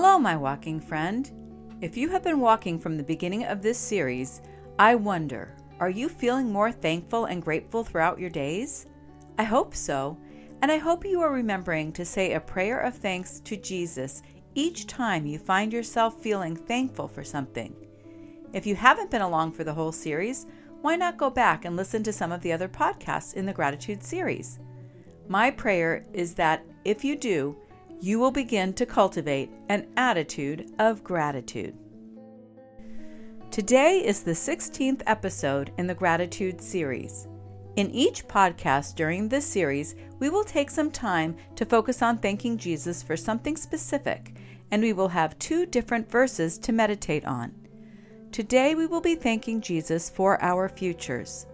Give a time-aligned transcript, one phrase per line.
[0.00, 1.28] Hello, my walking friend.
[1.80, 4.42] If you have been walking from the beginning of this series,
[4.78, 8.86] I wonder are you feeling more thankful and grateful throughout your days?
[9.38, 10.16] I hope so,
[10.62, 14.22] and I hope you are remembering to say a prayer of thanks to Jesus
[14.54, 17.74] each time you find yourself feeling thankful for something.
[18.52, 20.46] If you haven't been along for the whole series,
[20.80, 24.04] why not go back and listen to some of the other podcasts in the Gratitude
[24.04, 24.60] series?
[25.26, 27.56] My prayer is that if you do,
[28.00, 31.76] you will begin to cultivate an attitude of gratitude.
[33.50, 37.26] Today is the 16th episode in the Gratitude series.
[37.76, 42.56] In each podcast during this series, we will take some time to focus on thanking
[42.56, 44.34] Jesus for something specific,
[44.70, 47.52] and we will have two different verses to meditate on.
[48.30, 51.46] Today, we will be thanking Jesus for our futures.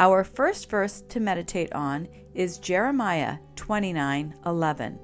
[0.00, 4.98] Our first verse to meditate on is Jeremiah 29 11.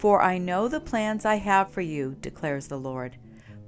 [0.00, 3.18] For I know the plans I have for you, declares the Lord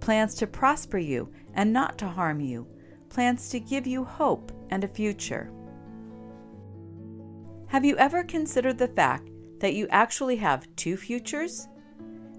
[0.00, 2.66] plans to prosper you and not to harm you,
[3.10, 5.52] plans to give you hope and a future.
[7.66, 11.68] Have you ever considered the fact that you actually have two futures?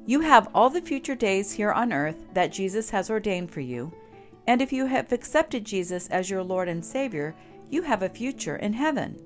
[0.08, 3.94] You have all the future days here on earth that Jesus has ordained for you,
[4.48, 7.36] and if you have accepted Jesus as your Lord and Savior,
[7.70, 9.24] you have a future in heaven.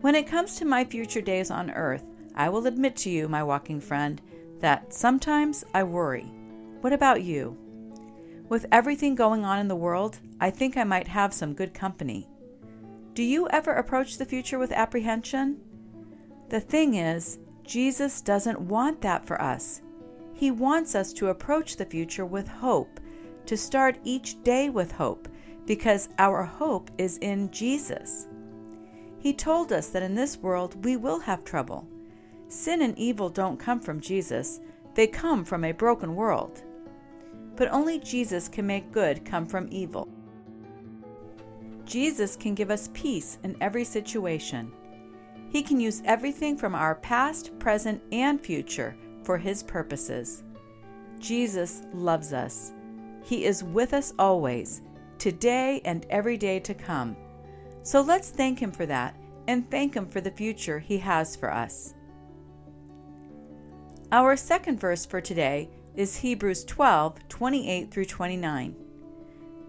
[0.00, 2.04] When it comes to my future days on earth,
[2.38, 4.22] I will admit to you, my walking friend,
[4.60, 6.32] that sometimes I worry.
[6.80, 7.58] What about you?
[8.48, 12.28] With everything going on in the world, I think I might have some good company.
[13.14, 15.58] Do you ever approach the future with apprehension?
[16.48, 19.82] The thing is, Jesus doesn't want that for us.
[20.32, 23.00] He wants us to approach the future with hope,
[23.46, 25.26] to start each day with hope,
[25.66, 28.28] because our hope is in Jesus.
[29.18, 31.88] He told us that in this world we will have trouble.
[32.48, 34.60] Sin and evil don't come from Jesus,
[34.94, 36.62] they come from a broken world.
[37.56, 40.08] But only Jesus can make good come from evil.
[41.84, 44.72] Jesus can give us peace in every situation.
[45.50, 50.42] He can use everything from our past, present, and future for His purposes.
[51.18, 52.72] Jesus loves us.
[53.24, 54.82] He is with us always,
[55.18, 57.16] today and every day to come.
[57.82, 59.16] So let's thank Him for that
[59.48, 61.94] and thank Him for the future He has for us.
[64.10, 68.74] Our second verse for today is Hebrews 12 28 through 29.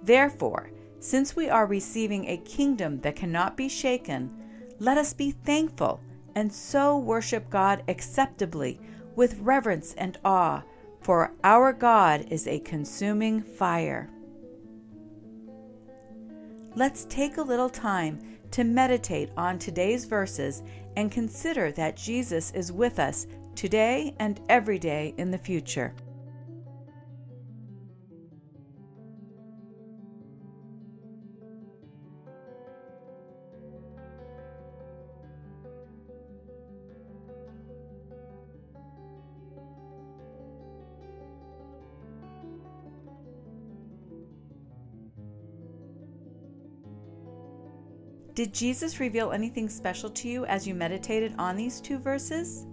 [0.01, 4.31] Therefore, since we are receiving a kingdom that cannot be shaken,
[4.79, 5.99] let us be thankful
[6.35, 8.79] and so worship God acceptably
[9.13, 10.63] with reverence and awe,
[11.01, 14.09] for our God is a consuming fire.
[16.75, 18.21] Let's take a little time
[18.51, 20.63] to meditate on today's verses
[20.95, 23.27] and consider that Jesus is with us
[23.59, 25.93] today and every day in the future.
[48.33, 52.65] Did Jesus reveal anything special to you as you meditated on these two verses?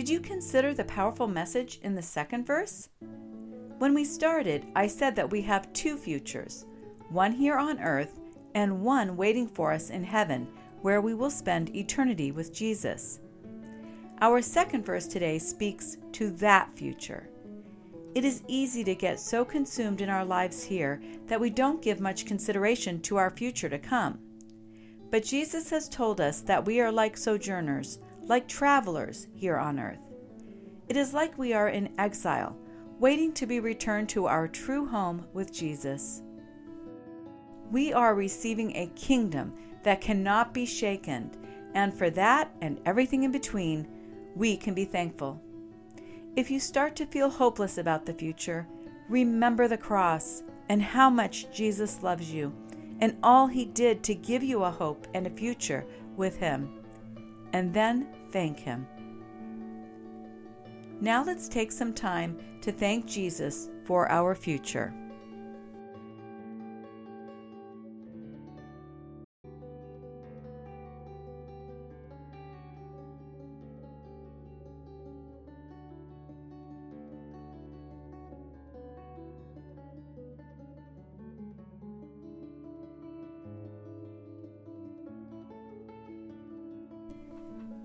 [0.00, 2.88] Did you consider the powerful message in the second verse?
[3.76, 6.64] When we started, I said that we have two futures
[7.10, 8.18] one here on earth
[8.54, 10.48] and one waiting for us in heaven,
[10.80, 13.20] where we will spend eternity with Jesus.
[14.22, 17.28] Our second verse today speaks to that future.
[18.14, 22.00] It is easy to get so consumed in our lives here that we don't give
[22.00, 24.18] much consideration to our future to come.
[25.10, 29.98] But Jesus has told us that we are like sojourners like travelers here on earth.
[30.88, 32.56] It is like we are in exile,
[32.98, 36.22] waiting to be returned to our true home with Jesus.
[37.70, 41.30] We are receiving a kingdom that cannot be shaken,
[41.74, 43.86] and for that and everything in between,
[44.34, 45.40] we can be thankful.
[46.36, 48.66] If you start to feel hopeless about the future,
[49.08, 52.52] remember the cross and how much Jesus loves you
[53.00, 55.84] and all he did to give you a hope and a future
[56.16, 56.79] with him.
[57.52, 58.86] And then thank Him.
[61.00, 64.92] Now let's take some time to thank Jesus for our future.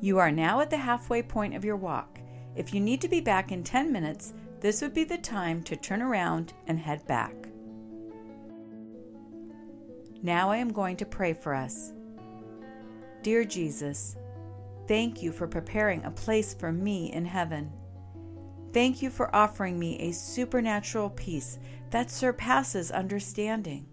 [0.06, 2.20] You are now at the halfway point of your walk.
[2.56, 5.76] If you need to be back in 10 minutes, this would be the time to
[5.76, 7.34] turn around and head back.
[10.22, 11.92] Now I am going to pray for us.
[13.24, 14.16] Dear Jesus,
[14.88, 17.74] thank you for preparing a place for me in heaven.
[18.74, 21.58] Thank you for offering me a supernatural peace
[21.90, 23.88] that surpasses understanding.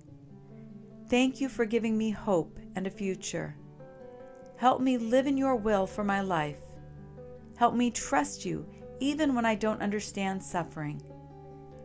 [1.08, 3.56] Thank you for giving me hope and a future.
[4.62, 6.60] Help me live in your will for my life.
[7.56, 8.64] Help me trust you
[9.00, 11.02] even when I don't understand suffering.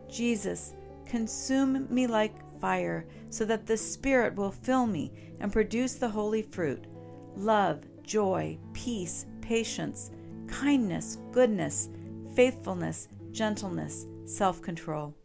[0.08, 5.10] Jesus, consume me like fire so that the Spirit will fill me
[5.40, 6.86] and produce the holy fruit
[7.34, 10.12] love, joy, peace, patience,
[10.46, 11.88] kindness, goodness,
[12.36, 15.16] faithfulness, gentleness, self control.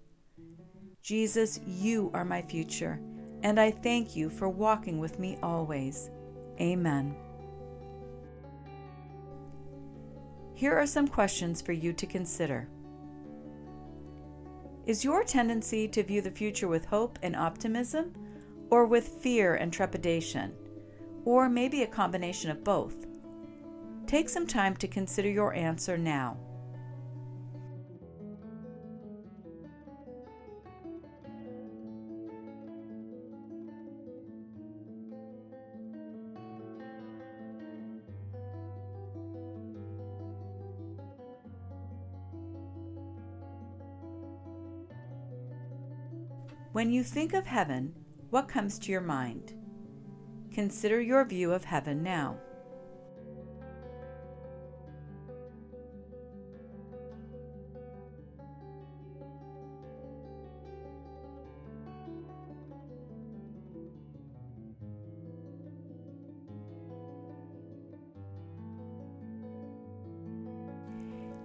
[1.04, 3.00] Jesus, you are my future,
[3.44, 6.10] and I thank you for walking with me always.
[6.60, 7.16] Amen.
[10.64, 12.70] Here are some questions for you to consider.
[14.86, 18.14] Is your tendency to view the future with hope and optimism,
[18.70, 20.54] or with fear and trepidation,
[21.26, 22.96] or maybe a combination of both?
[24.08, 26.38] Take some time to consider your answer now.
[46.74, 47.94] When you think of heaven,
[48.32, 49.54] what comes to your mind?
[50.52, 52.36] Consider your view of heaven now.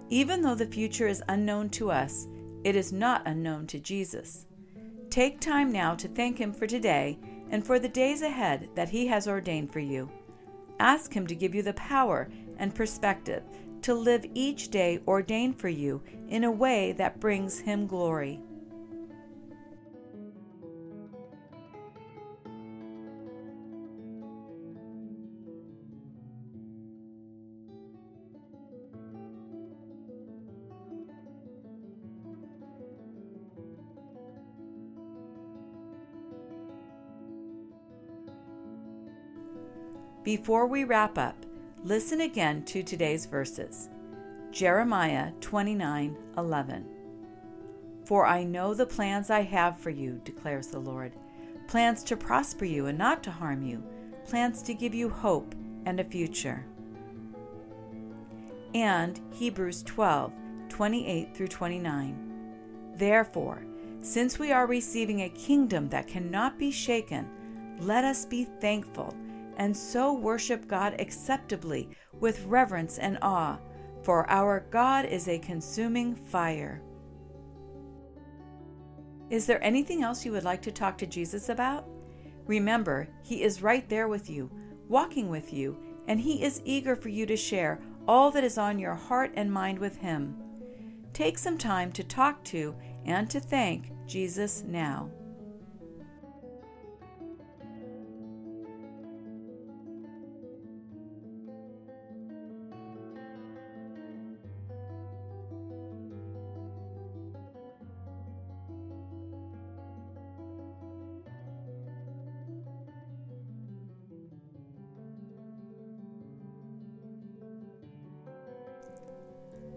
[0.09, 2.27] Even though the future is unknown to us,
[2.63, 4.47] it is not unknown to Jesus.
[5.09, 7.17] Take time now to thank Him for today
[7.49, 10.09] and for the days ahead that He has ordained for you.
[10.79, 13.43] Ask Him to give you the power and perspective
[13.81, 18.39] to live each day ordained for you in a way that brings Him glory.
[40.23, 41.45] Before we wrap up,
[41.85, 43.87] listen again to today's verses.
[44.51, 46.83] Jeremiah 29:11.
[48.03, 51.13] For I know the plans I have for you, declares the Lord,
[51.67, 53.81] plans to prosper you and not to harm you,
[54.25, 55.55] plans to give you hope
[55.85, 56.65] and a future.
[58.75, 62.93] And Hebrews 12:28 through 29.
[62.95, 63.63] Therefore,
[64.01, 67.25] since we are receiving a kingdom that cannot be shaken,
[67.79, 69.15] let us be thankful
[69.59, 73.59] and so worship God acceptably with reverence and awe,
[74.01, 76.81] for our God is a consuming fire.
[79.29, 81.85] Is there anything else you would like to talk to Jesus about?
[82.47, 84.49] Remember, He is right there with you,
[84.87, 88.79] walking with you, and He is eager for you to share all that is on
[88.79, 90.35] your heart and mind with Him.
[91.13, 92.75] Take some time to talk to
[93.05, 95.11] and to thank Jesus now.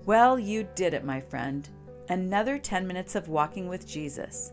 [0.04, 1.68] Well, you did it, my friend.
[2.09, 4.52] Another 10 minutes of walking with Jesus.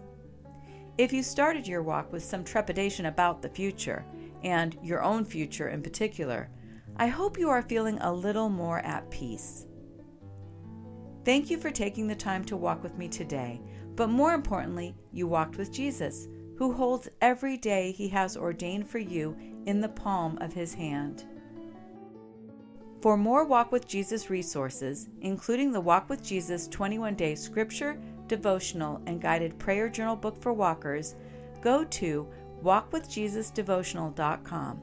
[0.97, 4.05] If you started your walk with some trepidation about the future,
[4.43, 6.49] and your own future in particular,
[6.97, 9.65] I hope you are feeling a little more at peace.
[11.25, 13.61] Thank you for taking the time to walk with me today,
[13.95, 16.27] but more importantly, you walked with Jesus,
[16.57, 21.25] who holds every day he has ordained for you in the palm of his hand.
[23.01, 29.01] For more Walk with Jesus resources, including the Walk with Jesus 21 day scripture, devotional,
[29.05, 31.15] and guided prayer journal book for walkers,
[31.61, 32.27] go to
[32.61, 34.81] walkwithjesusdevotional.com.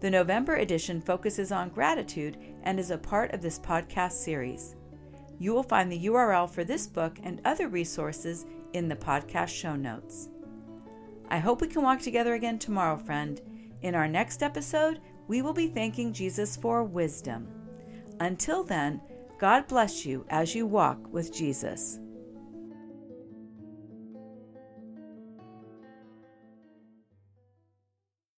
[0.00, 4.74] The November edition focuses on gratitude and is a part of this podcast series.
[5.38, 9.76] You will find the URL for this book and other resources in the podcast show
[9.76, 10.30] notes.
[11.28, 13.40] I hope we can walk together again tomorrow, friend.
[13.82, 17.48] In our next episode, we will be thanking Jesus for wisdom.
[18.20, 19.00] Until then,
[19.38, 22.00] God bless you as you walk with Jesus.